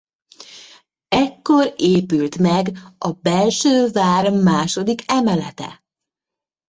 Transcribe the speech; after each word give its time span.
Ekkor 1.07 1.73
épült 1.77 2.37
meg 2.37 2.77
a 2.97 3.11
belső 3.11 3.89
vár 3.91 4.31
második 4.31 5.01
emelete. 5.05 5.83